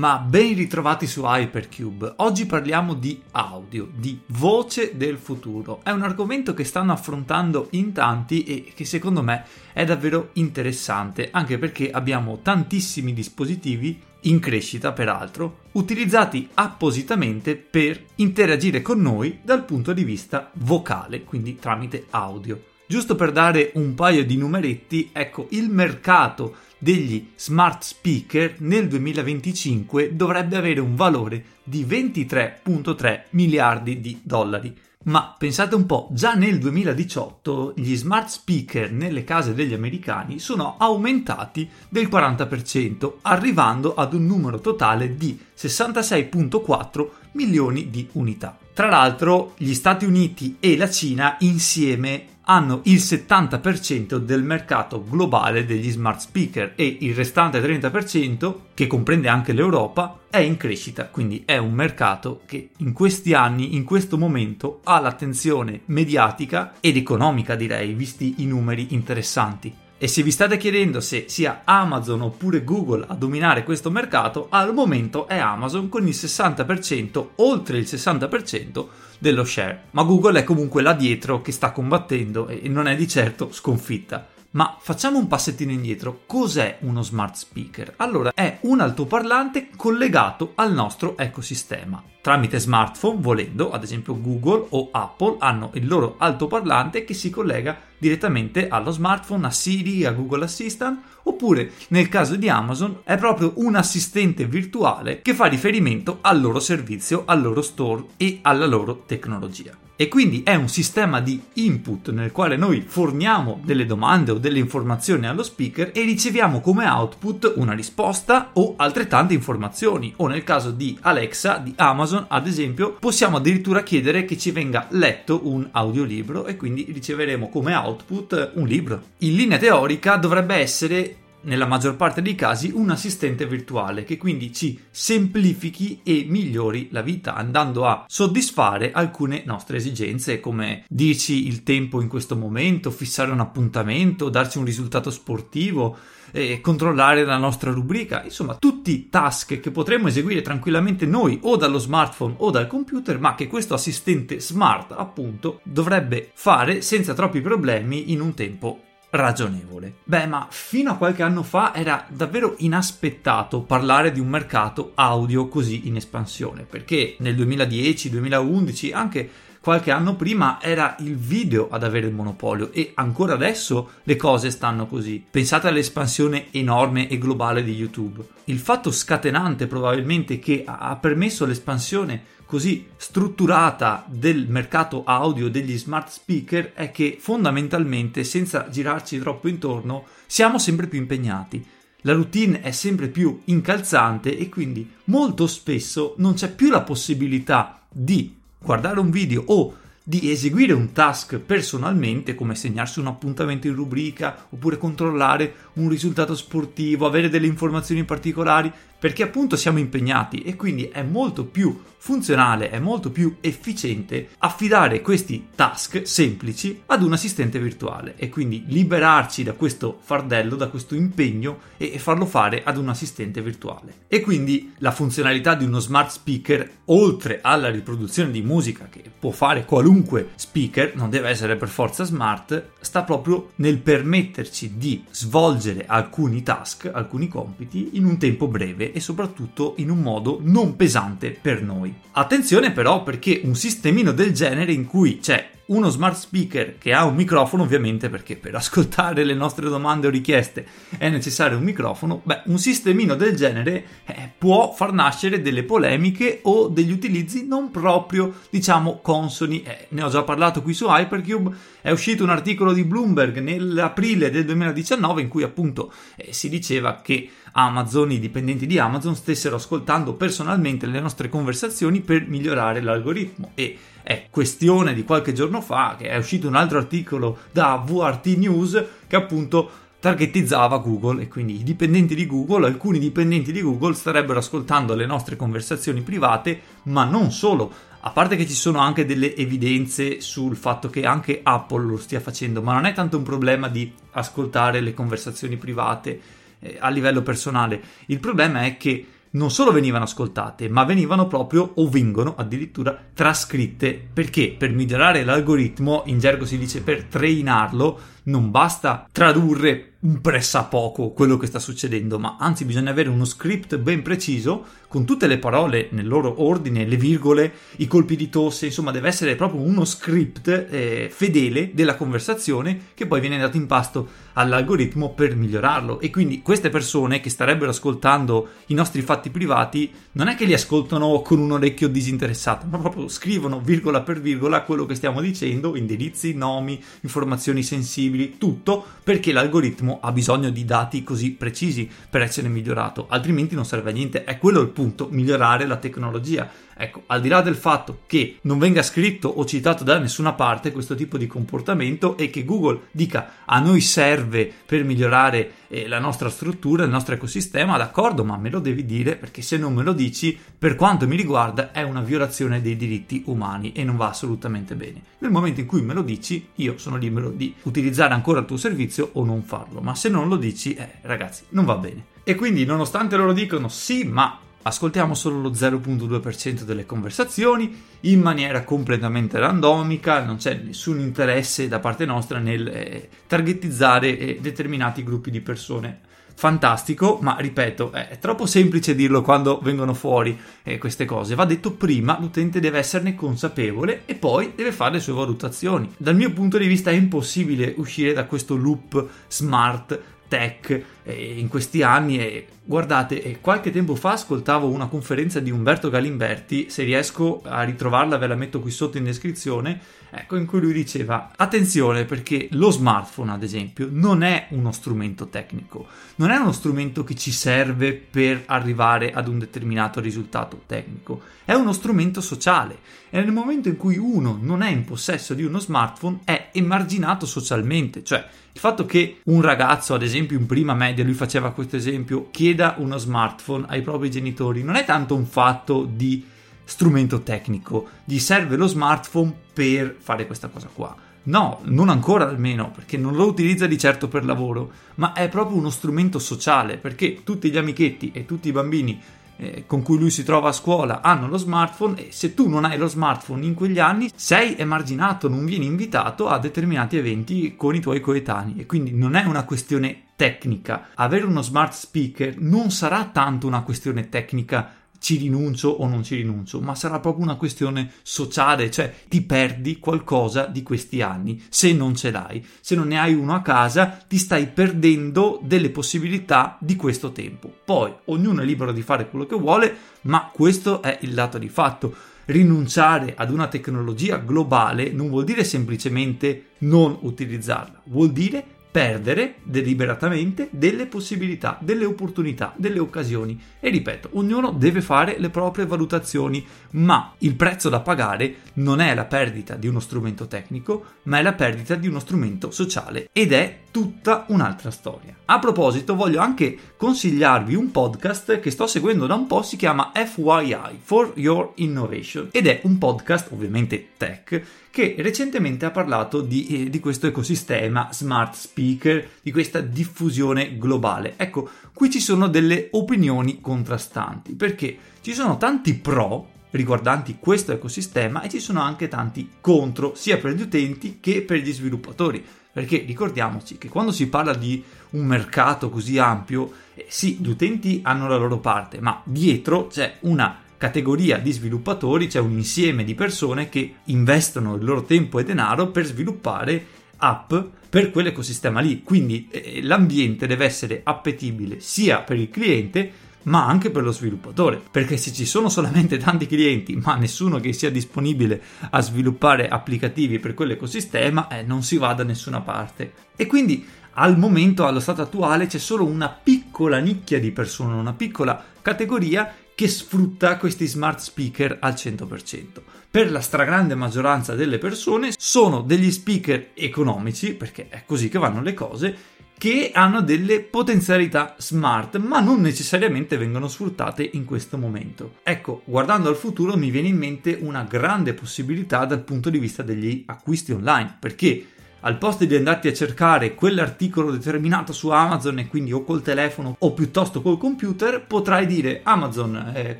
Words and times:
Ma 0.00 0.16
ben 0.16 0.54
ritrovati 0.54 1.06
su 1.06 1.24
Hypercube. 1.24 2.14
Oggi 2.16 2.46
parliamo 2.46 2.94
di 2.94 3.20
audio, 3.32 3.86
di 3.94 4.18
voce 4.28 4.96
del 4.96 5.18
futuro. 5.18 5.80
È 5.82 5.90
un 5.90 6.00
argomento 6.00 6.54
che 6.54 6.64
stanno 6.64 6.92
affrontando 6.92 7.66
in 7.72 7.92
tanti 7.92 8.44
e 8.44 8.72
che 8.74 8.86
secondo 8.86 9.22
me 9.22 9.44
è 9.74 9.84
davvero 9.84 10.30
interessante, 10.34 11.28
anche 11.30 11.58
perché 11.58 11.90
abbiamo 11.90 12.38
tantissimi 12.40 13.12
dispositivi 13.12 14.00
in 14.20 14.40
crescita 14.40 14.92
peraltro, 14.92 15.64
utilizzati 15.72 16.48
appositamente 16.54 17.56
per 17.56 18.02
interagire 18.14 18.80
con 18.80 19.02
noi 19.02 19.40
dal 19.42 19.66
punto 19.66 19.92
di 19.92 20.04
vista 20.04 20.50
vocale, 20.54 21.24
quindi 21.24 21.56
tramite 21.56 22.06
audio. 22.08 22.58
Giusto 22.90 23.14
per 23.14 23.30
dare 23.30 23.70
un 23.74 23.94
paio 23.94 24.24
di 24.24 24.36
numeretti, 24.36 25.10
ecco, 25.12 25.46
il 25.50 25.70
mercato 25.70 26.56
degli 26.76 27.28
smart 27.36 27.84
speaker 27.84 28.56
nel 28.58 28.88
2025 28.88 30.16
dovrebbe 30.16 30.56
avere 30.56 30.80
un 30.80 30.96
valore 30.96 31.44
di 31.62 31.84
23.3 31.84 33.26
miliardi 33.30 34.00
di 34.00 34.18
dollari. 34.24 34.76
Ma 35.04 35.32
pensate 35.38 35.76
un 35.76 35.86
po', 35.86 36.08
già 36.10 36.34
nel 36.34 36.58
2018 36.58 37.74
gli 37.76 37.94
smart 37.94 38.28
speaker 38.28 38.90
nelle 38.90 39.22
case 39.22 39.54
degli 39.54 39.72
americani 39.72 40.40
sono 40.40 40.74
aumentati 40.76 41.70
del 41.88 42.08
40%, 42.08 43.18
arrivando 43.22 43.94
ad 43.94 44.14
un 44.14 44.26
numero 44.26 44.58
totale 44.58 45.14
di 45.14 45.38
66.4 45.56 47.08
milioni 47.34 47.88
di 47.88 48.08
unità. 48.14 48.58
Tra 48.74 48.88
l'altro 48.88 49.54
gli 49.58 49.74
Stati 49.74 50.06
Uniti 50.06 50.56
e 50.58 50.76
la 50.76 50.90
Cina 50.90 51.36
insieme 51.40 52.29
hanno 52.44 52.80
il 52.84 52.96
70% 52.96 54.16
del 54.16 54.42
mercato 54.42 55.04
globale 55.08 55.64
degli 55.64 55.90
smart 55.90 56.20
speaker 56.20 56.72
e 56.76 56.98
il 57.00 57.14
restante 57.14 57.60
30%, 57.60 58.54
che 58.74 58.86
comprende 58.86 59.28
anche 59.28 59.52
l'Europa, 59.52 60.20
è 60.30 60.38
in 60.38 60.56
crescita, 60.56 61.08
quindi 61.08 61.42
è 61.44 61.56
un 61.56 61.72
mercato 61.72 62.42
che 62.46 62.70
in 62.78 62.92
questi 62.92 63.34
anni, 63.34 63.74
in 63.74 63.84
questo 63.84 64.16
momento, 64.16 64.80
ha 64.84 65.00
l'attenzione 65.00 65.82
mediatica 65.86 66.74
ed 66.80 66.96
economica, 66.96 67.54
direi, 67.54 67.94
visti 67.94 68.36
i 68.38 68.46
numeri 68.46 68.88
interessanti. 68.90 69.88
E 70.02 70.08
se 70.08 70.22
vi 70.22 70.30
state 70.30 70.56
chiedendo 70.56 70.98
se 71.02 71.26
sia 71.28 71.60
Amazon 71.62 72.22
oppure 72.22 72.64
Google 72.64 73.04
a 73.06 73.14
dominare 73.14 73.64
questo 73.64 73.90
mercato, 73.90 74.46
al 74.48 74.72
momento 74.72 75.28
è 75.28 75.36
Amazon 75.36 75.90
con 75.90 76.06
il 76.06 76.14
60%, 76.14 77.26
oltre 77.34 77.76
il 77.76 77.84
60% 77.84 78.86
dello 79.18 79.44
share. 79.44 79.82
Ma 79.90 80.02
Google 80.04 80.40
è 80.40 80.44
comunque 80.44 80.80
là 80.80 80.94
dietro 80.94 81.42
che 81.42 81.52
sta 81.52 81.70
combattendo 81.72 82.48
e 82.48 82.66
non 82.66 82.88
è 82.88 82.96
di 82.96 83.06
certo 83.06 83.52
sconfitta. 83.52 84.26
Ma 84.52 84.76
facciamo 84.80 85.18
un 85.18 85.28
passettino 85.28 85.70
indietro. 85.70 86.22
Cos'è 86.26 86.78
uno 86.80 87.02
smart 87.02 87.36
speaker? 87.36 87.94
Allora, 87.98 88.32
è 88.34 88.58
un 88.62 88.80
altoparlante 88.80 89.68
collegato 89.76 90.52
al 90.56 90.72
nostro 90.72 91.16
ecosistema. 91.16 92.02
Tramite 92.20 92.58
smartphone, 92.58 93.20
volendo, 93.20 93.70
ad 93.70 93.84
esempio 93.84 94.20
Google 94.20 94.66
o 94.70 94.88
Apple 94.90 95.36
hanno 95.38 95.70
il 95.74 95.86
loro 95.86 96.16
altoparlante 96.18 97.04
che 97.04 97.14
si 97.14 97.30
collega 97.30 97.78
direttamente 97.96 98.66
allo 98.66 98.90
smartphone, 98.90 99.46
a 99.46 99.50
Siri, 99.50 100.04
a 100.04 100.10
Google 100.10 100.44
Assistant, 100.44 101.00
oppure 101.22 101.70
nel 101.88 102.08
caso 102.08 102.34
di 102.34 102.48
Amazon 102.48 103.02
è 103.04 103.16
proprio 103.16 103.52
un 103.56 103.76
assistente 103.76 104.46
virtuale 104.46 105.22
che 105.22 105.32
fa 105.32 105.46
riferimento 105.46 106.18
al 106.22 106.40
loro 106.40 106.58
servizio, 106.58 107.22
al 107.24 107.40
loro 107.40 107.62
store 107.62 108.04
e 108.16 108.40
alla 108.42 108.66
loro 108.66 109.04
tecnologia 109.06 109.88
e 110.00 110.08
quindi 110.08 110.42
è 110.42 110.54
un 110.54 110.70
sistema 110.70 111.20
di 111.20 111.38
input 111.52 112.10
nel 112.10 112.32
quale 112.32 112.56
noi 112.56 112.82
forniamo 112.86 113.60
delle 113.62 113.84
domande 113.84 114.30
o 114.30 114.38
delle 114.38 114.58
informazioni 114.58 115.26
allo 115.26 115.42
speaker 115.42 115.90
e 115.92 116.00
riceviamo 116.04 116.62
come 116.62 116.86
output 116.86 117.52
una 117.56 117.74
risposta 117.74 118.48
o 118.54 118.76
altrettante 118.78 119.34
informazioni 119.34 120.14
o 120.16 120.26
nel 120.26 120.42
caso 120.42 120.70
di 120.70 120.96
Alexa 121.02 121.58
di 121.58 121.74
Amazon 121.76 122.24
ad 122.28 122.46
esempio 122.46 122.96
possiamo 122.98 123.36
addirittura 123.36 123.82
chiedere 123.82 124.24
che 124.24 124.38
ci 124.38 124.52
venga 124.52 124.86
letto 124.92 125.42
un 125.42 125.68
audiolibro 125.70 126.46
e 126.46 126.56
quindi 126.56 126.86
riceveremo 126.90 127.50
come 127.50 127.74
output 127.74 128.52
un 128.54 128.66
libro. 128.66 129.02
In 129.18 129.34
linea 129.34 129.58
teorica 129.58 130.16
dovrebbe 130.16 130.54
essere 130.54 131.16
nella 131.42 131.66
maggior 131.66 131.96
parte 131.96 132.22
dei 132.22 132.34
casi 132.34 132.70
un 132.74 132.90
assistente 132.90 133.46
virtuale 133.46 134.04
che 134.04 134.16
quindi 134.16 134.52
ci 134.52 134.78
semplifichi 134.90 136.00
e 136.02 136.26
migliori 136.28 136.88
la 136.90 137.02
vita 137.02 137.34
andando 137.34 137.86
a 137.86 138.04
soddisfare 138.06 138.92
alcune 138.92 139.42
nostre 139.46 139.76
esigenze 139.76 140.40
come 140.40 140.84
dirci 140.88 141.46
il 141.46 141.62
tempo 141.62 142.00
in 142.00 142.08
questo 142.08 142.36
momento, 142.36 142.90
fissare 142.90 143.30
un 143.30 143.40
appuntamento, 143.40 144.28
darci 144.28 144.58
un 144.58 144.64
risultato 144.64 145.10
sportivo, 145.10 145.96
eh, 146.32 146.60
controllare 146.60 147.24
la 147.24 147.36
nostra 147.36 147.70
rubrica, 147.70 148.22
insomma 148.22 148.56
tutti 148.56 149.08
task 149.08 149.60
che 149.60 149.70
potremmo 149.70 150.08
eseguire 150.08 150.42
tranquillamente 150.42 151.06
noi 151.06 151.38
o 151.42 151.56
dallo 151.56 151.78
smartphone 151.78 152.34
o 152.38 152.50
dal 152.50 152.66
computer 152.66 153.18
ma 153.18 153.34
che 153.34 153.46
questo 153.46 153.74
assistente 153.74 154.40
smart 154.40 154.92
appunto 154.92 155.60
dovrebbe 155.64 156.30
fare 156.34 156.82
senza 156.82 157.14
troppi 157.14 157.40
problemi 157.40 158.12
in 158.12 158.20
un 158.20 158.34
tempo 158.34 158.82
ragionevole. 159.10 159.94
Beh, 160.04 160.26
ma 160.26 160.46
fino 160.50 160.92
a 160.92 160.96
qualche 160.96 161.22
anno 161.22 161.42
fa 161.42 161.74
era 161.74 162.06
davvero 162.08 162.54
inaspettato 162.58 163.62
parlare 163.62 164.12
di 164.12 164.20
un 164.20 164.28
mercato 164.28 164.92
audio 164.94 165.48
così 165.48 165.88
in 165.88 165.96
espansione, 165.96 166.62
perché 166.62 167.16
nel 167.18 167.34
2010, 167.34 168.10
2011, 168.10 168.92
anche 168.92 169.30
qualche 169.60 169.90
anno 169.90 170.16
prima 170.16 170.58
era 170.60 170.96
il 171.00 171.16
video 171.16 171.68
ad 171.70 171.84
avere 171.84 172.06
il 172.06 172.14
monopolio 172.14 172.72
e 172.72 172.92
ancora 172.94 173.34
adesso 173.34 173.90
le 174.04 174.16
cose 174.16 174.50
stanno 174.50 174.86
così. 174.86 175.22
Pensate 175.30 175.68
all'espansione 175.68 176.46
enorme 176.50 177.08
e 177.08 177.18
globale 177.18 177.62
di 177.62 177.74
YouTube. 177.74 178.24
Il 178.44 178.58
fatto 178.58 178.90
scatenante 178.90 179.66
probabilmente 179.66 180.38
che 180.38 180.64
ha 180.66 180.96
permesso 180.96 181.44
l'espansione 181.44 182.38
così 182.50 182.88
strutturata 182.96 184.04
del 184.08 184.48
mercato 184.48 185.04
audio 185.04 185.48
degli 185.48 185.78
smart 185.78 186.08
speaker 186.10 186.72
è 186.72 186.90
che 186.90 187.16
fondamentalmente, 187.20 188.24
senza 188.24 188.68
girarci 188.68 189.20
troppo 189.20 189.46
intorno, 189.46 190.06
siamo 190.26 190.58
sempre 190.58 190.88
più 190.88 190.98
impegnati. 190.98 191.64
La 192.00 192.12
routine 192.12 192.60
è 192.60 192.72
sempre 192.72 193.06
più 193.06 193.42
incalzante 193.44 194.36
e 194.36 194.48
quindi 194.48 194.90
molto 195.04 195.46
spesso 195.46 196.14
non 196.18 196.34
c'è 196.34 196.52
più 196.52 196.70
la 196.70 196.80
possibilità 196.80 197.82
di 197.88 198.34
guardare 198.58 198.98
un 198.98 199.10
video 199.10 199.44
o 199.46 199.76
di 200.02 200.28
eseguire 200.28 200.72
un 200.72 200.90
task 200.90 201.38
personalmente, 201.38 202.34
come 202.34 202.56
segnarsi 202.56 202.98
un 202.98 203.06
appuntamento 203.06 203.68
in 203.68 203.76
rubrica, 203.76 204.46
oppure 204.50 204.76
controllare 204.76 205.54
un 205.74 205.88
risultato 205.88 206.34
sportivo, 206.34 207.06
avere 207.06 207.28
delle 207.28 207.46
informazioni 207.46 208.02
particolari, 208.02 208.72
perché 209.00 209.22
appunto 209.22 209.56
siamo 209.56 209.78
impegnati 209.78 210.42
e 210.42 210.54
quindi 210.54 210.88
è 210.88 211.02
molto 211.02 211.44
più 211.46 211.80
funzionale, 212.02 212.70
è 212.70 212.78
molto 212.78 213.10
più 213.10 213.36
efficiente 213.40 214.30
affidare 214.38 215.02
questi 215.02 215.48
task 215.54 216.06
semplici 216.06 216.82
ad 216.86 217.02
un 217.02 217.12
assistente 217.12 217.58
virtuale 217.58 218.14
e 218.16 218.30
quindi 218.30 218.64
liberarci 218.66 219.42
da 219.42 219.52
questo 219.52 219.98
fardello, 220.00 220.56
da 220.56 220.68
questo 220.68 220.94
impegno 220.94 221.58
e 221.76 221.98
farlo 221.98 222.24
fare 222.24 222.62
ad 222.64 222.78
un 222.78 222.88
assistente 222.88 223.42
virtuale. 223.42 224.06
E 224.08 224.20
quindi 224.22 224.72
la 224.78 224.92
funzionalità 224.92 225.54
di 225.54 225.64
uno 225.64 225.78
smart 225.78 226.10
speaker, 226.10 226.70
oltre 226.86 227.40
alla 227.42 227.68
riproduzione 227.68 228.30
di 228.30 228.40
musica 228.40 228.88
che 228.90 229.02
può 229.18 229.30
fare 229.30 229.66
qualunque 229.66 230.30
speaker, 230.36 230.96
non 230.96 231.10
deve 231.10 231.28
essere 231.28 231.56
per 231.56 231.68
forza 231.68 232.04
smart, 232.04 232.70
sta 232.80 233.02
proprio 233.02 233.50
nel 233.56 233.78
permetterci 233.78 234.78
di 234.78 235.04
svolgere 235.10 235.84
alcuni 235.86 236.42
task, 236.42 236.90
alcuni 236.90 237.28
compiti 237.28 237.90
in 237.92 238.06
un 238.06 238.16
tempo 238.16 238.48
breve 238.48 238.89
e 238.92 239.00
soprattutto 239.00 239.74
in 239.78 239.90
un 239.90 239.98
modo 239.98 240.38
non 240.42 240.76
pesante 240.76 241.30
per 241.30 241.62
noi. 241.62 241.94
Attenzione 242.12 242.72
però 242.72 243.02
perché 243.02 243.40
un 243.44 243.54
sistemino 243.54 244.12
del 244.12 244.32
genere 244.32 244.72
in 244.72 244.86
cui 244.86 245.18
c'è 245.18 245.50
uno 245.70 245.88
smart 245.88 246.16
speaker 246.16 246.78
che 246.78 246.92
ha 246.92 247.04
un 247.04 247.14
microfono, 247.14 247.62
ovviamente 247.62 248.08
perché 248.08 248.36
per 248.36 248.54
ascoltare 248.54 249.24
le 249.24 249.34
nostre 249.34 249.68
domande 249.68 250.06
o 250.06 250.10
richieste 250.10 250.66
è 250.98 251.08
necessario 251.08 251.58
un 251.58 251.64
microfono, 251.64 252.20
beh, 252.24 252.42
un 252.46 252.58
sistemino 252.58 253.14
del 253.14 253.36
genere 253.36 253.84
eh, 254.04 254.30
può 254.36 254.72
far 254.72 254.92
nascere 254.92 255.40
delle 255.40 255.62
polemiche 255.62 256.40
o 256.42 256.68
degli 256.68 256.90
utilizzi 256.90 257.46
non 257.46 257.70
proprio, 257.70 258.34
diciamo, 258.50 259.00
consoni. 259.00 259.62
Eh, 259.62 259.86
ne 259.90 260.02
ho 260.02 260.08
già 260.08 260.22
parlato 260.22 260.62
qui 260.62 260.74
su 260.74 260.86
Hypercube, 260.86 261.56
è 261.80 261.90
uscito 261.90 262.24
un 262.24 262.30
articolo 262.30 262.72
di 262.72 262.84
Bloomberg 262.84 263.38
nell'aprile 263.38 264.30
del 264.30 264.44
2019 264.44 265.22
in 265.22 265.28
cui 265.28 265.42
appunto 265.42 265.92
eh, 266.16 266.32
si 266.32 266.48
diceva 266.48 267.00
che 267.00 267.30
Amazon, 267.52 268.12
i 268.12 268.18
dipendenti 268.18 268.66
di 268.66 268.78
Amazon 268.78 269.14
stessero 269.14 269.56
ascoltando 269.56 270.14
personalmente 270.14 270.86
le 270.86 271.00
nostre 271.00 271.28
conversazioni 271.28 272.00
per 272.00 272.26
migliorare 272.28 272.80
l'algoritmo 272.80 273.52
e 273.54 273.76
è 274.02 274.26
questione 274.30 274.94
di 274.94 275.04
qualche 275.04 275.32
giorno 275.32 275.60
fa 275.60 275.96
che 275.98 276.08
è 276.08 276.16
uscito 276.16 276.48
un 276.48 276.54
altro 276.54 276.78
articolo 276.78 277.38
da 277.52 277.82
VRT 277.84 278.26
News 278.36 278.84
che 279.06 279.16
appunto 279.16 279.70
targetizzava 280.00 280.78
Google 280.78 281.22
e 281.22 281.28
quindi 281.28 281.60
i 281.60 281.62
dipendenti 281.62 282.14
di 282.14 282.26
Google, 282.26 282.66
alcuni 282.66 282.98
dipendenti 282.98 283.52
di 283.52 283.60
Google 283.60 283.94
starebbero 283.94 284.38
ascoltando 284.38 284.94
le 284.94 285.04
nostre 285.04 285.36
conversazioni 285.36 286.00
private, 286.00 286.60
ma 286.84 287.04
non 287.04 287.30
solo, 287.30 287.70
a 288.00 288.10
parte 288.10 288.36
che 288.36 288.46
ci 288.46 288.54
sono 288.54 288.78
anche 288.78 289.04
delle 289.04 289.36
evidenze 289.36 290.22
sul 290.22 290.56
fatto 290.56 290.88
che 290.88 291.04
anche 291.04 291.40
Apple 291.42 291.84
lo 291.84 291.98
stia 291.98 292.18
facendo, 292.18 292.62
ma 292.62 292.72
non 292.72 292.86
è 292.86 292.94
tanto 292.94 293.18
un 293.18 293.22
problema 293.22 293.68
di 293.68 293.92
ascoltare 294.12 294.80
le 294.80 294.94
conversazioni 294.94 295.58
private 295.58 296.20
eh, 296.60 296.78
a 296.80 296.88
livello 296.88 297.20
personale, 297.20 297.82
il 298.06 298.20
problema 298.20 298.64
è 298.64 298.78
che 298.78 299.06
non 299.32 299.50
solo 299.50 299.70
venivano 299.70 300.04
ascoltate, 300.04 300.68
ma 300.68 300.84
venivano 300.84 301.26
proprio 301.26 301.72
o 301.74 301.88
vengono 301.88 302.34
addirittura 302.36 302.98
trascritte. 303.14 304.08
Perché? 304.12 304.54
Per 304.58 304.72
migliorare 304.72 305.24
l'algoritmo, 305.24 306.02
in 306.06 306.18
gergo 306.18 306.44
si 306.44 306.58
dice 306.58 306.82
per 306.82 307.04
trainarlo, 307.04 307.98
non 308.24 308.50
basta 308.50 309.06
tradurre 309.10 309.92
un 310.00 310.20
pressappoco 310.20 311.10
quello 311.10 311.36
che 311.36 311.46
sta 311.46 311.58
succedendo, 311.58 312.18
ma 312.18 312.36
anzi 312.38 312.64
bisogna 312.64 312.90
avere 312.90 313.08
uno 313.08 313.24
script 313.24 313.76
ben 313.78 314.02
preciso 314.02 314.64
con 314.90 315.04
tutte 315.04 315.28
le 315.28 315.38
parole 315.38 315.86
nel 315.92 316.08
loro 316.08 316.42
ordine, 316.42 316.84
le 316.84 316.96
virgole, 316.96 317.52
i 317.76 317.86
colpi 317.86 318.16
di 318.16 318.28
tosse, 318.28 318.66
insomma 318.66 318.90
deve 318.90 319.06
essere 319.06 319.36
proprio 319.36 319.60
uno 319.60 319.84
script 319.84 320.48
eh, 320.48 321.08
fedele 321.14 321.70
della 321.72 321.94
conversazione 321.94 322.86
che 322.94 323.06
poi 323.06 323.20
viene 323.20 323.38
dato 323.38 323.56
in 323.56 323.68
pasto 323.68 324.08
all'algoritmo 324.32 325.10
per 325.14 325.36
migliorarlo. 325.36 326.00
E 326.00 326.10
quindi 326.10 326.42
queste 326.42 326.70
persone 326.70 327.20
che 327.20 327.30
starebbero 327.30 327.70
ascoltando 327.70 328.48
i 328.66 328.74
nostri 328.74 329.02
fatti 329.02 329.30
privati 329.30 329.92
non 330.12 330.26
è 330.26 330.34
che 330.34 330.44
li 330.44 330.54
ascoltano 330.54 331.22
con 331.22 331.38
un 331.38 331.52
orecchio 331.52 331.86
disinteressato, 331.86 332.66
ma 332.68 332.78
proprio 332.78 333.06
scrivono 333.06 333.60
virgola 333.60 334.00
per 334.00 334.20
virgola 334.20 334.62
quello 334.62 334.86
che 334.86 334.96
stiamo 334.96 335.20
dicendo, 335.20 335.76
indirizzi, 335.76 336.34
nomi, 336.34 336.82
informazioni 337.02 337.62
sensibili, 337.62 338.38
tutto 338.38 338.84
perché 339.04 339.30
l'algoritmo 339.30 340.00
ha 340.02 340.10
bisogno 340.10 340.50
di 340.50 340.64
dati 340.64 341.04
così 341.04 341.30
precisi 341.30 341.88
per 342.10 342.22
essere 342.22 342.48
migliorato, 342.48 343.06
altrimenti 343.08 343.54
non 343.54 343.64
serve 343.64 343.90
a 343.90 343.92
niente, 343.92 344.24
è 344.24 344.36
quello 344.38 344.60
il 344.60 344.68
punto, 344.68 344.79
migliorare 345.10 345.66
la 345.66 345.76
tecnologia 345.76 346.50
Ecco, 346.82 347.02
al 347.08 347.20
di 347.20 347.28
là 347.28 347.42
del 347.42 347.56
fatto 347.56 348.00
che 348.06 348.38
non 348.42 348.58
venga 348.58 348.82
scritto 348.82 349.28
o 349.28 349.44
citato 349.44 349.84
da 349.84 349.98
nessuna 349.98 350.32
parte 350.32 350.72
questo 350.72 350.94
tipo 350.94 351.18
di 351.18 351.26
comportamento 351.26 352.16
e 352.16 352.30
che 352.30 352.42
Google 352.42 352.84
dica 352.90 353.32
a 353.44 353.60
noi 353.60 353.82
serve 353.82 354.50
per 354.64 354.82
migliorare 354.84 355.52
eh, 355.68 355.86
la 355.86 355.98
nostra 355.98 356.30
struttura, 356.30 356.84
il 356.84 356.88
nostro 356.88 357.14
ecosistema, 357.14 357.76
d'accordo, 357.76 358.24
ma 358.24 358.38
me 358.38 358.48
lo 358.48 358.60
devi 358.60 358.86
dire 358.86 359.16
perché 359.16 359.42
se 359.42 359.58
non 359.58 359.74
me 359.74 359.82
lo 359.82 359.92
dici, 359.92 360.38
per 360.58 360.74
quanto 360.74 361.06
mi 361.06 361.16
riguarda, 361.16 361.70
è 361.70 361.82
una 361.82 362.00
violazione 362.00 362.62
dei 362.62 362.76
diritti 362.76 363.24
umani 363.26 363.72
e 363.72 363.84
non 363.84 363.98
va 363.98 364.08
assolutamente 364.08 364.74
bene. 364.74 365.02
Nel 365.18 365.30
momento 365.30 365.60
in 365.60 365.66
cui 365.66 365.82
me 365.82 365.92
lo 365.92 366.00
dici, 366.00 366.48
io 366.54 366.78
sono 366.78 366.96
libero 366.96 367.28
di 367.28 367.54
utilizzare 367.64 368.14
ancora 368.14 368.40
il 368.40 368.46
tuo 368.46 368.56
servizio 368.56 369.10
o 369.12 369.24
non 369.26 369.42
farlo, 369.42 369.82
ma 369.82 369.94
se 369.94 370.08
non 370.08 370.28
lo 370.28 370.36
dici, 370.36 370.72
eh, 370.72 370.92
ragazzi, 371.02 371.44
non 371.50 371.66
va 371.66 371.76
bene. 371.76 372.04
E 372.24 372.34
quindi, 372.36 372.64
nonostante 372.64 373.16
loro 373.16 373.34
dicono 373.34 373.68
sì, 373.68 374.04
ma 374.04 374.48
ascoltiamo 374.62 375.14
solo 375.14 375.40
lo 375.40 375.50
0.2% 375.50 376.62
delle 376.62 376.86
conversazioni 376.86 377.82
in 378.00 378.20
maniera 378.20 378.64
completamente 378.64 379.38
randomica, 379.38 380.24
non 380.24 380.36
c'è 380.36 380.54
nessun 380.54 381.00
interesse 381.00 381.68
da 381.68 381.78
parte 381.78 382.04
nostra 382.04 382.38
nel 382.38 382.66
eh, 382.68 383.08
targetizzare 383.26 384.18
eh, 384.18 384.38
determinati 384.40 385.02
gruppi 385.02 385.30
di 385.30 385.40
persone. 385.40 386.08
Fantastico, 386.40 387.18
ma 387.20 387.36
ripeto, 387.38 387.92
è 387.92 388.16
troppo 388.18 388.46
semplice 388.46 388.94
dirlo 388.94 389.20
quando 389.20 389.60
vengono 389.62 389.92
fuori 389.92 390.38
eh, 390.62 390.78
queste 390.78 391.04
cose. 391.04 391.34
Va 391.34 391.44
detto 391.44 391.72
prima, 391.72 392.16
l'utente 392.18 392.60
deve 392.60 392.78
esserne 392.78 393.14
consapevole 393.14 394.04
e 394.06 394.14
poi 394.14 394.54
deve 394.56 394.72
fare 394.72 394.92
le 394.92 395.00
sue 395.00 395.12
valutazioni. 395.12 395.92
Dal 395.98 396.16
mio 396.16 396.32
punto 396.32 396.56
di 396.56 396.66
vista 396.66 396.90
è 396.90 396.94
impossibile 396.94 397.74
uscire 397.76 398.14
da 398.14 398.24
questo 398.24 398.56
loop 398.56 399.06
smart 399.28 400.00
tech 400.28 400.70
eh, 400.70 400.84
in 401.12 401.48
questi 401.48 401.82
anni 401.82 402.18
e 402.18 402.46
guardate, 402.70 403.22
eh, 403.22 403.40
qualche 403.40 403.72
tempo 403.72 403.94
fa 403.94 404.12
ascoltavo 404.12 404.68
una 404.68 404.86
conferenza 404.86 405.40
di 405.40 405.50
Umberto 405.50 405.90
Galimberti, 405.90 406.70
se 406.70 406.84
riesco 406.84 407.40
a 407.44 407.62
ritrovarla 407.62 408.16
ve 408.16 408.26
la 408.28 408.36
metto 408.36 408.60
qui 408.60 408.70
sotto 408.70 408.96
in 408.96 409.04
descrizione, 409.04 409.80
ecco 410.10 410.36
in 410.36 410.46
cui 410.46 410.60
lui 410.60 410.72
diceva 410.72 411.32
attenzione 411.36 412.04
perché 412.04 412.48
lo 412.52 412.70
smartphone 412.70 413.32
ad 413.32 413.42
esempio 413.42 413.88
non 413.90 414.22
è 414.22 414.46
uno 414.50 414.70
strumento 414.72 415.28
tecnico, 415.28 415.86
non 416.16 416.30
è 416.30 416.36
uno 416.36 416.52
strumento 416.52 417.02
che 417.02 417.14
ci 417.16 417.32
serve 417.32 417.92
per 417.92 418.44
arrivare 418.46 419.12
ad 419.12 419.26
un 419.26 419.38
determinato 419.38 420.00
risultato 420.00 420.62
tecnico, 420.66 421.22
è 421.44 421.54
uno 421.54 421.72
strumento 421.72 422.20
sociale 422.20 422.78
e 423.10 423.20
nel 423.20 423.32
momento 423.32 423.68
in 423.68 423.76
cui 423.76 423.98
uno 423.98 424.38
non 424.40 424.62
è 424.62 424.70
in 424.70 424.84
possesso 424.84 425.34
di 425.34 425.42
uno 425.42 425.58
smartphone 425.58 426.20
è 426.24 426.50
emarginato 426.52 427.26
socialmente, 427.26 428.04
cioè 428.04 428.24
il 428.52 428.60
fatto 428.60 428.84
che 428.84 429.20
un 429.24 429.42
ragazzo, 429.42 429.94
ad 429.94 430.02
esempio 430.02 430.36
in 430.36 430.46
prima 430.46 430.74
media, 430.74 430.99
lui 431.02 431.14
faceva 431.14 431.52
questo 431.52 431.76
esempio, 431.76 432.28
chieda 432.30 432.74
uno 432.78 432.96
smartphone 432.96 433.66
ai 433.68 433.82
propri 433.82 434.10
genitori, 434.10 434.62
non 434.62 434.76
è 434.76 434.84
tanto 434.84 435.14
un 435.14 435.26
fatto 435.26 435.84
di 435.84 436.24
strumento 436.64 437.20
tecnico, 437.20 437.88
gli 438.04 438.18
serve 438.18 438.56
lo 438.56 438.66
smartphone 438.66 439.34
per 439.52 439.96
fare 439.98 440.26
questa 440.26 440.48
cosa 440.48 440.68
qua. 440.72 440.94
No, 441.22 441.60
non 441.64 441.90
ancora 441.90 442.28
almeno, 442.28 442.70
perché 442.70 442.96
non 442.96 443.14
lo 443.14 443.26
utilizza 443.26 443.66
di 443.66 443.76
certo 443.76 444.08
per 444.08 444.24
lavoro, 444.24 444.70
ma 444.96 445.12
è 445.12 445.28
proprio 445.28 445.58
uno 445.58 445.68
strumento 445.68 446.18
sociale, 446.18 446.78
perché 446.78 447.22
tutti 447.22 447.50
gli 447.50 447.58
amichetti 447.58 448.10
e 448.12 448.24
tutti 448.24 448.48
i 448.48 448.52
bambini 448.52 449.00
eh, 449.40 449.64
con 449.66 449.82
cui 449.82 449.98
lui 449.98 450.10
si 450.10 450.22
trova 450.22 450.50
a 450.50 450.52
scuola 450.52 451.00
hanno 451.00 451.26
lo 451.26 451.38
smartphone 451.38 452.08
e 452.08 452.12
se 452.12 452.34
tu 452.34 452.48
non 452.48 452.64
hai 452.64 452.76
lo 452.76 452.86
smartphone 452.86 453.44
in 453.44 453.54
quegli 453.54 453.78
anni 453.78 454.10
sei 454.14 454.54
emarginato, 454.56 455.28
non 455.28 455.46
vieni 455.46 455.64
invitato 455.64 456.28
a 456.28 456.38
determinati 456.38 456.98
eventi 456.98 457.56
con 457.56 457.74
i 457.74 457.80
tuoi 457.80 458.00
coetanei 458.00 458.58
e 458.58 458.66
quindi 458.66 458.92
non 458.92 459.14
è 459.14 459.24
una 459.24 459.44
questione 459.44 460.02
tecnica. 460.14 460.88
Avere 460.96 461.24
uno 461.24 461.40
smart 461.40 461.72
speaker 461.72 462.38
non 462.38 462.70
sarà 462.70 463.08
tanto 463.10 463.46
una 463.46 463.62
questione 463.62 464.10
tecnica 464.10 464.79
ci 465.00 465.16
rinuncio 465.16 465.68
o 465.68 465.88
non 465.88 466.04
ci 466.04 466.14
rinuncio, 466.14 466.60
ma 466.60 466.74
sarà 466.74 467.00
proprio 467.00 467.24
una 467.24 467.36
questione 467.36 467.90
sociale, 468.02 468.70
cioè 468.70 468.94
ti 469.08 469.22
perdi 469.22 469.78
qualcosa 469.78 470.46
di 470.46 470.62
questi 470.62 471.02
anni 471.02 471.42
se 471.48 471.72
non 471.72 471.96
ce 471.96 472.10
l'hai. 472.10 472.44
Se 472.60 472.74
non 472.76 472.88
ne 472.88 472.98
hai 472.98 473.14
uno 473.14 473.34
a 473.34 473.42
casa, 473.42 473.98
ti 474.06 474.18
stai 474.18 474.46
perdendo 474.46 475.40
delle 475.42 475.70
possibilità 475.70 476.56
di 476.60 476.76
questo 476.76 477.12
tempo. 477.12 477.52
Poi 477.64 477.92
ognuno 478.06 478.42
è 478.42 478.44
libero 478.44 478.72
di 478.72 478.82
fare 478.82 479.08
quello 479.08 479.26
che 479.26 479.36
vuole, 479.36 479.74
ma 480.02 480.30
questo 480.32 480.82
è 480.82 480.98
il 481.00 481.14
dato 481.14 481.38
di 481.38 481.48
fatto. 481.48 481.94
Rinunciare 482.26 483.14
ad 483.16 483.32
una 483.32 483.48
tecnologia 483.48 484.18
globale 484.18 484.92
non 484.92 485.08
vuol 485.08 485.24
dire 485.24 485.42
semplicemente 485.42 486.50
non 486.58 486.96
utilizzarla, 487.00 487.80
vuol 487.86 488.12
dire 488.12 488.58
perdere 488.70 489.36
deliberatamente 489.42 490.48
delle 490.50 490.86
possibilità, 490.86 491.58
delle 491.60 491.84
opportunità, 491.84 492.52
delle 492.56 492.78
occasioni. 492.78 493.40
E 493.58 493.68
ripeto, 493.68 494.10
ognuno 494.12 494.52
deve 494.52 494.80
fare 494.80 495.16
le 495.18 495.30
proprie 495.30 495.66
valutazioni, 495.66 496.46
ma 496.72 497.14
il 497.18 497.34
prezzo 497.34 497.68
da 497.68 497.80
pagare 497.80 498.36
non 498.54 498.80
è 498.80 498.94
la 498.94 499.04
perdita 499.04 499.56
di 499.56 499.66
uno 499.66 499.80
strumento 499.80 500.26
tecnico, 500.26 500.84
ma 501.04 501.18
è 501.18 501.22
la 501.22 501.32
perdita 501.32 501.74
di 501.74 501.88
uno 501.88 501.98
strumento 501.98 502.50
sociale 502.50 503.08
ed 503.12 503.32
è 503.32 503.58
tutta 503.70 504.24
un'altra 504.28 504.70
storia. 504.70 505.14
A 505.26 505.38
proposito, 505.38 505.94
voglio 505.94 506.20
anche 506.20 506.56
consigliarvi 506.76 507.54
un 507.54 507.70
podcast 507.70 508.40
che 508.40 508.50
sto 508.50 508.66
seguendo 508.66 509.06
da 509.06 509.14
un 509.14 509.26
po', 509.26 509.42
si 509.42 509.56
chiama 509.56 509.92
FYI 509.94 510.80
For 510.82 511.12
Your 511.16 511.52
Innovation 511.56 512.28
ed 512.32 512.46
è 512.46 512.60
un 512.64 512.78
podcast 512.78 513.30
ovviamente 513.32 513.90
tech 513.96 514.42
che 514.70 514.94
recentemente 514.98 515.66
ha 515.66 515.70
parlato 515.70 516.20
di, 516.20 516.46
eh, 516.46 516.70
di 516.70 516.78
questo 516.78 517.06
ecosistema 517.06 517.88
smart 517.92 518.34
speaker, 518.60 519.08
di 519.22 519.32
questa 519.32 519.60
diffusione 519.60 520.58
globale. 520.58 521.14
Ecco, 521.16 521.48
qui 521.72 521.90
ci 521.90 522.00
sono 522.00 522.28
delle 522.28 522.68
opinioni 522.72 523.40
contrastanti 523.40 524.34
perché 524.34 524.76
ci 525.00 525.14
sono 525.14 525.38
tanti 525.38 525.74
pro 525.74 526.28
riguardanti 526.50 527.16
questo 527.18 527.52
ecosistema 527.52 528.22
e 528.22 528.28
ci 528.28 528.40
sono 528.40 528.60
anche 528.60 528.88
tanti 528.88 529.30
contro 529.40 529.94
sia 529.94 530.18
per 530.18 530.32
gli 530.32 530.42
utenti 530.42 530.98
che 531.00 531.22
per 531.22 531.38
gli 531.38 531.52
sviluppatori 531.52 532.24
perché 532.52 532.78
ricordiamoci 532.78 533.56
che 533.56 533.68
quando 533.68 533.92
si 533.92 534.08
parla 534.08 534.34
di 534.34 534.60
un 534.90 535.06
mercato 535.06 535.70
così 535.70 535.98
ampio 535.98 536.50
eh, 536.74 536.86
sì 536.88 537.18
gli 537.20 537.28
utenti 537.28 537.78
hanno 537.84 538.08
la 538.08 538.16
loro 538.16 538.38
parte 538.38 538.80
ma 538.80 539.00
dietro 539.04 539.68
c'è 539.68 539.98
una 540.00 540.40
categoria 540.60 541.18
di 541.18 541.32
sviluppatori, 541.32 542.08
c'è 542.08 542.18
un 542.18 542.32
insieme 542.32 542.82
di 542.84 542.94
persone 542.94 543.48
che 543.48 543.76
investono 543.84 544.56
il 544.56 544.64
loro 544.64 544.82
tempo 544.82 545.18
e 545.18 545.24
denaro 545.24 545.68
per 545.68 545.86
sviluppare 545.86 546.66
app 547.00 547.34
per 547.68 547.90
quell'ecosistema 547.90 548.60
lì. 548.60 548.82
Quindi 548.84 549.28
eh, 549.30 549.60
l'ambiente 549.62 550.28
deve 550.28 550.44
essere 550.44 550.82
appetibile 550.84 551.58
sia 551.58 552.02
per 552.02 552.18
il 552.18 552.30
cliente 552.30 553.08
ma 553.22 553.46
anche 553.46 553.70
per 553.70 553.82
lo 553.82 553.92
sviluppatore, 553.92 554.62
perché 554.70 554.96
se 554.96 555.12
ci 555.12 555.26
sono 555.26 555.48
solamente 555.50 555.98
tanti 555.98 556.26
clienti, 556.26 556.76
ma 556.76 556.94
nessuno 556.96 557.38
che 557.38 557.52
sia 557.52 557.70
disponibile 557.70 558.40
a 558.70 558.80
sviluppare 558.80 559.48
applicativi 559.48 560.18
per 560.18 560.32
quell'ecosistema, 560.32 561.28
eh, 561.28 561.42
non 561.42 561.62
si 561.62 561.76
va 561.76 561.92
da 561.92 562.04
nessuna 562.04 562.40
parte. 562.40 562.92
E 563.16 563.26
quindi 563.26 563.66
al 563.94 564.16
momento, 564.16 564.66
allo 564.66 564.80
stato 564.80 565.02
attuale, 565.02 565.46
c'è 565.46 565.58
solo 565.58 565.84
una 565.84 566.08
piccola 566.08 566.78
nicchia 566.78 567.20
di 567.20 567.32
persone, 567.32 567.74
una 567.74 567.92
piccola 567.92 568.42
categoria 568.62 569.34
che 569.60 569.68
sfrutta 569.68 570.38
questi 570.38 570.66
smart 570.66 571.00
speaker 571.00 571.58
al 571.60 571.74
100%. 571.74 572.62
Per 572.90 573.10
la 573.10 573.20
stragrande 573.20 573.74
maggioranza 573.74 574.34
delle 574.34 574.56
persone 574.56 575.12
sono 575.14 575.60
degli 575.60 575.90
speaker 575.90 576.52
economici, 576.54 577.34
perché 577.34 577.68
è 577.68 577.82
così 577.84 578.08
che 578.08 578.18
vanno 578.18 578.40
le 578.40 578.54
cose, 578.54 578.96
che 579.36 579.70
hanno 579.74 580.00
delle 580.00 580.40
potenzialità 580.40 581.34
smart, 581.36 581.98
ma 581.98 582.20
non 582.20 582.40
necessariamente 582.40 583.18
vengono 583.18 583.48
sfruttate 583.48 584.08
in 584.14 584.24
questo 584.24 584.56
momento. 584.56 585.16
Ecco, 585.22 585.60
guardando 585.66 586.08
al 586.08 586.16
futuro 586.16 586.56
mi 586.56 586.70
viene 586.70 586.88
in 586.88 586.96
mente 586.96 587.36
una 587.38 587.64
grande 587.64 588.14
possibilità 588.14 588.86
dal 588.86 589.04
punto 589.04 589.28
di 589.28 589.38
vista 589.38 589.62
degli 589.62 590.04
acquisti 590.06 590.52
online, 590.52 590.96
perché 590.98 591.46
al 591.80 591.98
posto 591.98 592.24
di 592.24 592.34
andarti 592.34 592.68
a 592.68 592.72
cercare 592.72 593.34
quell'articolo 593.34 594.10
determinato 594.10 594.72
su 594.72 594.90
Amazon 594.90 595.38
e 595.38 595.48
quindi 595.48 595.72
o 595.72 595.84
col 595.84 596.02
telefono 596.02 596.56
o 596.58 596.72
piuttosto 596.72 597.22
col 597.22 597.38
computer, 597.38 598.04
potrai 598.06 598.46
dire 598.46 598.80
Amazon, 598.82 599.52
eh, 599.54 599.78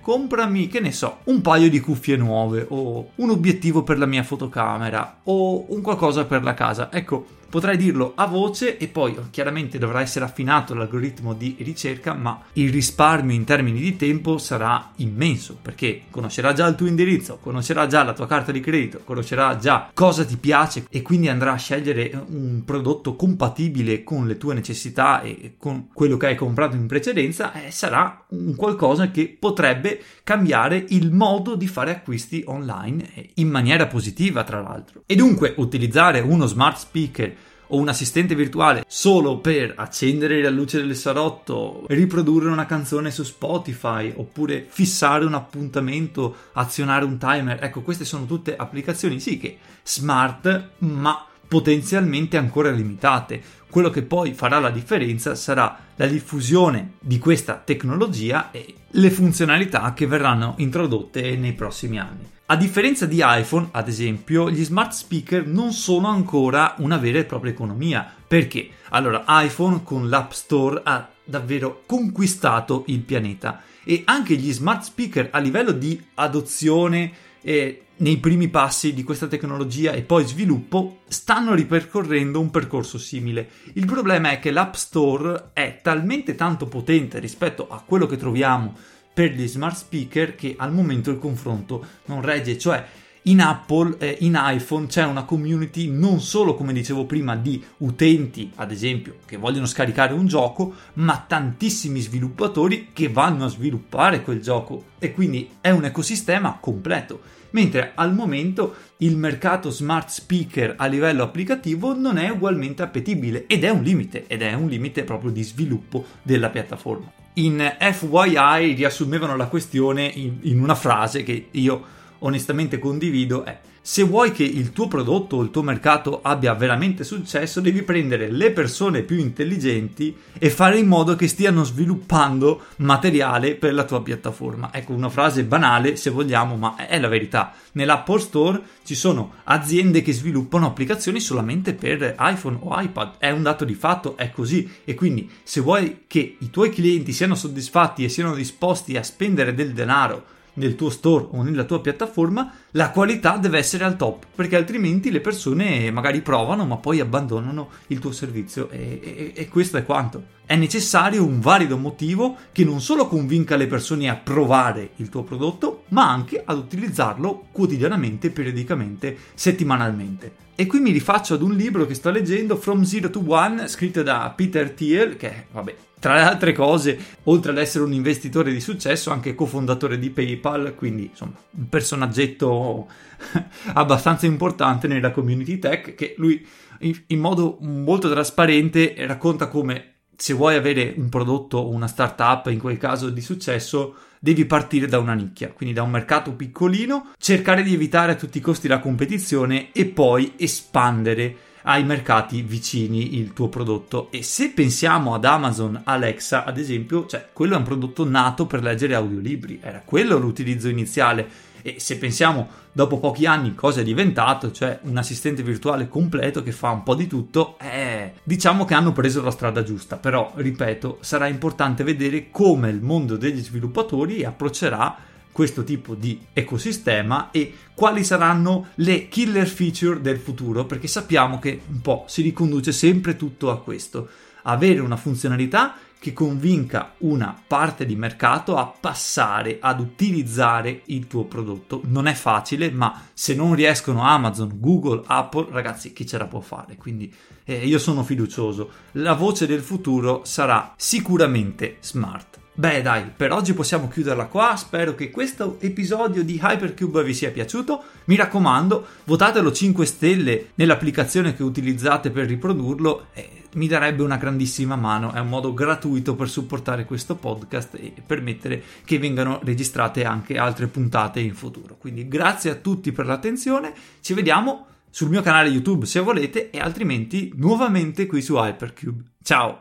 comprami, 0.00 0.68
che 0.68 0.80
ne 0.80 0.92
so, 0.92 1.18
un 1.24 1.40
paio 1.40 1.68
di 1.68 1.80
cuffie 1.80 2.16
nuove 2.16 2.66
o 2.68 3.10
un 3.16 3.30
obiettivo 3.30 3.82
per 3.82 3.98
la 3.98 4.06
mia 4.06 4.22
fotocamera 4.22 5.20
o 5.24 5.72
un 5.72 5.80
qualcosa 5.82 6.24
per 6.24 6.42
la 6.42 6.54
casa. 6.54 6.92
Ecco, 6.92 7.38
Potrai 7.50 7.76
dirlo 7.76 8.12
a 8.14 8.26
voce 8.26 8.76
e 8.76 8.86
poi 8.86 9.16
chiaramente 9.30 9.76
dovrà 9.76 10.00
essere 10.02 10.24
affinato 10.24 10.72
l'algoritmo 10.72 11.34
di 11.34 11.56
ricerca, 11.58 12.14
ma 12.14 12.40
il 12.52 12.70
risparmio 12.70 13.34
in 13.34 13.42
termini 13.42 13.80
di 13.80 13.96
tempo 13.96 14.38
sarà 14.38 14.92
immenso 14.96 15.58
perché 15.60 16.02
conoscerà 16.10 16.52
già 16.52 16.68
il 16.68 16.76
tuo 16.76 16.86
indirizzo, 16.86 17.38
conoscerà 17.42 17.88
già 17.88 18.04
la 18.04 18.12
tua 18.12 18.28
carta 18.28 18.52
di 18.52 18.60
credito, 18.60 19.00
conoscerà 19.02 19.56
già 19.56 19.90
cosa 19.92 20.24
ti 20.24 20.36
piace 20.36 20.86
e 20.88 21.02
quindi 21.02 21.26
andrà 21.28 21.50
a 21.50 21.56
scegliere 21.56 22.12
un 22.28 22.62
prodotto 22.64 23.16
compatibile 23.16 24.04
con 24.04 24.28
le 24.28 24.38
tue 24.38 24.54
necessità 24.54 25.20
e 25.20 25.54
con 25.58 25.88
quello 25.92 26.16
che 26.16 26.26
hai 26.26 26.36
comprato 26.36 26.76
in 26.76 26.86
precedenza 26.86 27.52
e 27.52 27.72
sarà 27.72 28.26
un 28.28 28.54
qualcosa 28.54 29.10
che 29.10 29.36
potrebbe 29.36 30.00
cambiare 30.22 30.84
il 30.90 31.10
modo 31.10 31.56
di 31.56 31.66
fare 31.66 31.90
acquisti 31.90 32.44
online 32.46 33.30
in 33.34 33.48
maniera 33.48 33.88
positiva 33.88 34.44
tra 34.44 34.60
l'altro. 34.60 35.02
E 35.04 35.16
dunque 35.16 35.54
utilizzare 35.56 36.20
uno 36.20 36.46
smart 36.46 36.78
speaker 36.78 37.39
o 37.70 37.76
un 37.76 37.88
assistente 37.88 38.34
virtuale 38.34 38.84
solo 38.86 39.38
per 39.38 39.74
accendere 39.76 40.42
la 40.42 40.50
luce 40.50 40.80
del 40.80 40.96
salotto, 40.96 41.84
riprodurre 41.88 42.50
una 42.50 42.66
canzone 42.66 43.10
su 43.10 43.22
Spotify 43.22 44.12
oppure 44.14 44.66
fissare 44.68 45.24
un 45.24 45.34
appuntamento, 45.34 46.36
azionare 46.52 47.04
un 47.04 47.18
timer. 47.18 47.62
Ecco, 47.62 47.82
queste 47.82 48.04
sono 48.04 48.26
tutte 48.26 48.56
applicazioni 48.56 49.20
sì 49.20 49.38
che 49.38 49.58
smart, 49.82 50.70
ma 50.78 51.26
potenzialmente 51.50 52.36
ancora 52.36 52.70
limitate. 52.70 53.42
Quello 53.68 53.90
che 53.90 54.02
poi 54.02 54.34
farà 54.34 54.60
la 54.60 54.70
differenza 54.70 55.34
sarà 55.34 55.76
la 55.96 56.06
diffusione 56.06 56.92
di 57.00 57.18
questa 57.18 57.60
tecnologia 57.64 58.52
e 58.52 58.74
le 58.88 59.10
funzionalità 59.10 59.92
che 59.92 60.06
verranno 60.06 60.54
introdotte 60.58 61.34
nei 61.34 61.52
prossimi 61.54 61.98
anni. 61.98 62.30
A 62.46 62.56
differenza 62.56 63.04
di 63.04 63.20
iPhone, 63.20 63.68
ad 63.72 63.88
esempio, 63.88 64.48
gli 64.48 64.62
smart 64.62 64.92
speaker 64.92 65.44
non 65.44 65.72
sono 65.72 66.06
ancora 66.06 66.76
una 66.78 66.98
vera 66.98 67.18
e 67.18 67.24
propria 67.24 67.50
economia. 67.50 68.08
Perché? 68.28 68.68
Allora, 68.90 69.24
iPhone 69.26 69.82
con 69.82 70.08
l'App 70.08 70.30
Store 70.30 70.80
ha 70.84 71.08
davvero 71.24 71.82
conquistato 71.84 72.84
il 72.86 73.00
pianeta 73.00 73.62
e 73.82 74.02
anche 74.04 74.36
gli 74.36 74.52
smart 74.52 74.84
speaker 74.84 75.30
a 75.32 75.38
livello 75.40 75.72
di 75.72 76.00
adozione 76.14 77.12
e 77.42 77.82
nei 77.96 78.16
primi 78.16 78.48
passi 78.48 78.94
di 78.94 79.02
questa 79.02 79.26
tecnologia 79.26 79.92
e 79.92 80.02
poi 80.02 80.24
sviluppo 80.24 81.00
stanno 81.08 81.54
ripercorrendo 81.54 82.40
un 82.40 82.50
percorso 82.50 82.98
simile. 82.98 83.48
Il 83.74 83.86
problema 83.86 84.30
è 84.30 84.38
che 84.38 84.50
l'App 84.50 84.74
Store 84.74 85.50
è 85.52 85.80
talmente 85.82 86.34
tanto 86.34 86.66
potente 86.66 87.18
rispetto 87.18 87.68
a 87.68 87.82
quello 87.84 88.06
che 88.06 88.16
troviamo 88.16 88.74
per 89.12 89.32
gli 89.32 89.46
smart 89.46 89.76
speaker 89.76 90.34
che 90.34 90.54
al 90.56 90.72
momento 90.72 91.10
il 91.10 91.18
confronto 91.18 91.84
non 92.06 92.22
regge, 92.22 92.56
cioè 92.56 92.84
in 93.24 93.40
Apple 93.40 93.96
e 93.98 94.16
in 94.20 94.38
iPhone 94.40 94.86
c'è 94.86 95.04
una 95.04 95.24
community 95.24 95.90
non 95.90 96.20
solo, 96.20 96.54
come 96.54 96.72
dicevo 96.72 97.04
prima, 97.04 97.36
di 97.36 97.62
utenti, 97.78 98.50
ad 98.54 98.70
esempio, 98.70 99.16
che 99.26 99.36
vogliono 99.36 99.66
scaricare 99.66 100.14
un 100.14 100.26
gioco, 100.26 100.72
ma 100.94 101.22
tantissimi 101.26 102.00
sviluppatori 102.00 102.88
che 102.92 103.08
vanno 103.08 103.44
a 103.44 103.48
sviluppare 103.48 104.22
quel 104.22 104.40
gioco 104.40 104.84
e 104.98 105.12
quindi 105.12 105.50
è 105.60 105.70
un 105.70 105.84
ecosistema 105.84 106.56
completo. 106.60 107.38
Mentre 107.50 107.92
al 107.96 108.14
momento 108.14 108.74
il 108.98 109.16
mercato 109.16 109.70
smart 109.70 110.08
speaker 110.08 110.74
a 110.78 110.86
livello 110.86 111.24
applicativo 111.24 111.94
non 111.94 112.16
è 112.16 112.28
ugualmente 112.30 112.82
appetibile 112.82 113.46
ed 113.46 113.64
è 113.64 113.70
un 113.70 113.82
limite, 113.82 114.26
ed 114.28 114.42
è 114.42 114.54
un 114.54 114.68
limite 114.68 115.02
proprio 115.04 115.30
di 115.30 115.42
sviluppo 115.42 116.04
della 116.22 116.48
piattaforma 116.48 117.12
in 117.34 117.76
FYI 117.78 118.74
riassumevano 118.74 119.36
la 119.36 119.46
questione 119.46 120.04
in, 120.04 120.38
in 120.42 120.60
una 120.60 120.74
frase 120.74 121.22
che 121.22 121.46
io 121.52 121.98
onestamente 122.20 122.78
condivido 122.78 123.44
è 123.44 123.58
se 123.82 124.02
vuoi 124.02 124.30
che 124.30 124.44
il 124.44 124.72
tuo 124.72 124.88
prodotto 124.88 125.36
o 125.36 125.42
il 125.42 125.50
tuo 125.50 125.62
mercato 125.62 126.20
abbia 126.22 126.52
veramente 126.52 127.02
successo, 127.02 127.62
devi 127.62 127.82
prendere 127.82 128.30
le 128.30 128.52
persone 128.52 129.00
più 129.02 129.16
intelligenti 129.16 130.14
e 130.38 130.50
fare 130.50 130.78
in 130.78 130.86
modo 130.86 131.16
che 131.16 131.26
stiano 131.26 131.64
sviluppando 131.64 132.64
materiale 132.76 133.54
per 133.54 133.72
la 133.72 133.84
tua 133.84 134.02
piattaforma. 134.02 134.68
Ecco, 134.70 134.92
una 134.92 135.08
frase 135.08 135.44
banale 135.44 135.96
se 135.96 136.10
vogliamo, 136.10 136.56
ma 136.56 136.76
è 136.76 137.00
la 137.00 137.08
verità. 137.08 137.54
Nell'Apple 137.72 138.20
Store 138.20 138.62
ci 138.84 138.94
sono 138.94 139.36
aziende 139.44 140.02
che 140.02 140.12
sviluppano 140.12 140.66
applicazioni 140.66 141.18
solamente 141.18 141.72
per 141.72 142.16
iPhone 142.18 142.58
o 142.60 142.78
iPad. 142.78 143.14
È 143.16 143.30
un 143.30 143.42
dato 143.42 143.64
di 143.64 143.74
fatto, 143.74 144.14
è 144.18 144.30
così. 144.30 144.70
E 144.84 144.94
quindi 144.94 145.30
se 145.42 145.62
vuoi 145.62 146.02
che 146.06 146.36
i 146.38 146.50
tuoi 146.50 146.68
clienti 146.68 147.14
siano 147.14 147.34
soddisfatti 147.34 148.04
e 148.04 148.10
siano 148.10 148.34
disposti 148.34 148.98
a 148.98 149.02
spendere 149.02 149.54
del 149.54 149.72
denaro 149.72 150.38
nel 150.54 150.74
tuo 150.74 150.90
store 150.90 151.26
o 151.30 151.42
nella 151.42 151.64
tua 151.64 151.80
piattaforma, 151.80 152.52
la 152.72 152.90
qualità 152.90 153.36
deve 153.36 153.58
essere 153.58 153.84
al 153.84 153.96
top, 153.96 154.26
perché 154.34 154.56
altrimenti 154.56 155.10
le 155.10 155.20
persone 155.20 155.90
magari 155.90 156.20
provano 156.20 156.64
ma 156.64 156.76
poi 156.76 157.00
abbandonano 157.00 157.68
il 157.88 157.98
tuo 157.98 158.12
servizio 158.12 158.68
e, 158.70 159.00
e, 159.02 159.32
e 159.34 159.48
questo 159.48 159.76
è 159.76 159.84
quanto. 159.84 160.38
È 160.44 160.56
necessario 160.56 161.24
un 161.24 161.38
valido 161.38 161.76
motivo 161.76 162.36
che 162.50 162.64
non 162.64 162.80
solo 162.80 163.06
convinca 163.06 163.54
le 163.56 163.68
persone 163.68 164.08
a 164.08 164.16
provare 164.16 164.90
il 164.96 165.08
tuo 165.08 165.22
prodotto, 165.22 165.84
ma 165.88 166.10
anche 166.10 166.42
ad 166.44 166.58
utilizzarlo 166.58 167.44
quotidianamente, 167.52 168.30
periodicamente, 168.30 169.16
settimanalmente. 169.34 170.48
E 170.56 170.66
qui 170.66 170.80
mi 170.80 170.90
rifaccio 170.90 171.34
ad 171.34 171.42
un 171.42 171.54
libro 171.54 171.86
che 171.86 171.94
sto 171.94 172.10
leggendo, 172.10 172.56
From 172.56 172.82
Zero 172.82 173.08
to 173.10 173.22
One, 173.24 173.68
scritto 173.68 174.02
da 174.02 174.32
Peter 174.34 174.72
Thiel, 174.72 175.16
che 175.16 175.46
vabbè, 175.52 175.74
tra 176.00 176.14
le 176.14 176.22
altre 176.22 176.52
cose, 176.52 176.98
oltre 177.24 177.52
ad 177.52 177.58
essere 177.58 177.84
un 177.84 177.92
investitore 177.92 178.52
di 178.52 178.60
successo, 178.60 179.12
anche 179.12 179.34
cofondatore 179.34 179.98
di 179.98 180.10
PayPal, 180.10 180.74
quindi 180.74 181.10
insomma 181.10 181.34
un 181.50 181.68
personaggetto 181.68 182.88
abbastanza 183.74 184.26
importante 184.26 184.88
nella 184.88 185.12
community 185.12 185.58
tech 185.58 185.94
che 185.94 186.14
lui 186.16 186.44
in, 186.80 187.20
modo 187.20 187.58
molto 187.60 188.10
trasparente 188.10 188.94
racconta 189.06 189.48
come 189.48 189.94
se 190.16 190.32
vuoi 190.32 190.54
avere 190.54 190.94
un 190.96 191.08
prodotto 191.08 191.58
o 191.58 191.70
una 191.70 191.86
startup, 191.86 192.46
in 192.46 192.58
quel 192.58 192.78
caso 192.78 193.08
di 193.08 193.20
successo, 193.20 193.94
devi 194.18 194.44
partire 194.44 194.86
da 194.86 194.98
una 194.98 195.14
nicchia, 195.14 195.50
quindi 195.50 195.74
da 195.74 195.82
un 195.82 195.90
mercato 195.90 196.32
piccolino, 196.32 197.12
cercare 197.18 197.62
di 197.62 197.72
evitare 197.72 198.12
a 198.12 198.16
tutti 198.16 198.38
i 198.38 198.42
costi 198.42 198.68
la 198.68 198.80
competizione 198.80 199.72
e 199.72 199.86
poi 199.86 200.34
espandere 200.36 201.36
ai 201.62 201.84
mercati 201.84 202.42
vicini 202.42 203.18
il 203.18 203.32
tuo 203.32 203.48
prodotto. 203.48 204.08
E 204.10 204.22
se 204.22 204.50
pensiamo 204.50 205.14
ad 205.14 205.24
Amazon 205.24 205.80
Alexa 205.84 206.44
ad 206.44 206.58
esempio 206.58 207.06
cioè 207.06 207.28
quello 207.32 207.54
è 207.54 207.58
un 207.58 207.64
prodotto 207.64 208.08
nato 208.08 208.46
per 208.46 208.62
leggere 208.62 208.94
audiolibri 208.94 209.60
era 209.62 209.82
quello 209.84 210.18
l'utilizzo 210.18 210.68
iniziale. 210.68 211.48
E 211.62 211.76
se 211.78 211.98
pensiamo 211.98 212.48
dopo 212.72 212.98
pochi 212.98 213.26
anni 213.26 213.54
cosa 213.54 213.80
è 213.82 213.84
diventato 213.84 214.50
cioè 214.50 214.78
un 214.84 214.96
assistente 214.96 215.42
virtuale 215.42 215.88
completo 215.88 216.42
che 216.42 216.52
fa 216.52 216.70
un 216.70 216.82
po' 216.82 216.94
di 216.94 217.06
tutto 217.06 217.58
eh, 217.60 218.14
diciamo 218.22 218.64
che 218.64 218.72
hanno 218.72 218.92
preso 218.92 219.20
la 219.22 219.30
strada 219.30 219.62
giusta. 219.62 219.96
Però 219.96 220.32
ripeto 220.36 220.98
sarà 221.00 221.26
importante 221.26 221.84
vedere 221.84 222.30
come 222.30 222.70
il 222.70 222.80
mondo 222.80 223.16
degli 223.16 223.42
sviluppatori 223.42 224.24
approccerà 224.24 225.08
questo 225.40 225.64
tipo 225.64 225.94
di 225.94 226.20
ecosistema 226.34 227.30
e 227.30 227.54
quali 227.72 228.04
saranno 228.04 228.66
le 228.74 229.08
killer 229.08 229.46
feature 229.46 230.02
del 230.02 230.18
futuro, 230.18 230.66
perché 230.66 230.86
sappiamo 230.86 231.38
che 231.38 231.62
un 231.66 231.80
po' 231.80 232.04
si 232.08 232.20
riconduce 232.20 232.72
sempre 232.72 233.16
tutto 233.16 233.50
a 233.50 233.58
questo, 233.58 234.06
avere 234.42 234.80
una 234.80 234.98
funzionalità 234.98 235.76
che 235.98 236.12
convinca 236.12 236.92
una 236.98 237.34
parte 237.46 237.86
di 237.86 237.96
mercato 237.96 238.58
a 238.58 238.66
passare 238.66 239.56
ad 239.62 239.80
utilizzare 239.80 240.82
il 240.86 241.06
tuo 241.06 241.24
prodotto. 241.24 241.80
Non 241.86 242.06
è 242.06 242.12
facile, 242.12 242.70
ma 242.70 243.06
se 243.14 243.34
non 243.34 243.54
riescono 243.54 244.02
Amazon, 244.02 244.50
Google, 244.60 245.04
Apple, 245.06 245.46
ragazzi, 245.52 245.94
chi 245.94 246.06
ce 246.06 246.18
la 246.18 246.26
può 246.26 246.40
fare? 246.40 246.76
Quindi 246.76 247.10
eh, 247.44 247.66
io 247.66 247.78
sono 247.78 248.02
fiducioso. 248.02 248.70
La 248.92 249.14
voce 249.14 249.46
del 249.46 249.62
futuro 249.62 250.20
sarà 250.24 250.74
sicuramente 250.76 251.78
smart. 251.80 252.40
Beh 252.60 252.82
dai, 252.82 253.10
per 253.16 253.32
oggi 253.32 253.54
possiamo 253.54 253.88
chiuderla 253.88 254.26
qua, 254.26 254.54
spero 254.54 254.94
che 254.94 255.10
questo 255.10 255.56
episodio 255.60 256.22
di 256.22 256.38
Hypercube 256.38 257.02
vi 257.02 257.14
sia 257.14 257.30
piaciuto, 257.30 257.82
mi 258.04 258.16
raccomando 258.16 258.86
votatelo 259.04 259.50
5 259.50 259.86
stelle 259.86 260.48
nell'applicazione 260.56 261.34
che 261.34 261.42
utilizzate 261.42 262.10
per 262.10 262.26
riprodurlo, 262.26 263.06
eh, 263.14 263.44
mi 263.54 263.66
darebbe 263.66 264.02
una 264.02 264.18
grandissima 264.18 264.76
mano, 264.76 265.12
è 265.12 265.20
un 265.20 265.28
modo 265.28 265.54
gratuito 265.54 266.14
per 266.14 266.28
supportare 266.28 266.84
questo 266.84 267.14
podcast 267.14 267.76
e 267.76 267.94
permettere 268.04 268.62
che 268.84 268.98
vengano 268.98 269.40
registrate 269.42 270.04
anche 270.04 270.36
altre 270.36 270.66
puntate 270.66 271.20
in 271.20 271.34
futuro. 271.34 271.78
Quindi 271.78 272.08
grazie 272.08 272.50
a 272.50 272.56
tutti 272.56 272.92
per 272.92 273.06
l'attenzione, 273.06 273.72
ci 274.02 274.12
vediamo 274.12 274.66
sul 274.90 275.08
mio 275.08 275.22
canale 275.22 275.48
YouTube 275.48 275.86
se 275.86 276.00
volete 276.00 276.50
e 276.50 276.60
altrimenti 276.60 277.32
nuovamente 277.36 278.04
qui 278.04 278.20
su 278.20 278.36
Hypercube. 278.36 279.02
Ciao! 279.22 279.58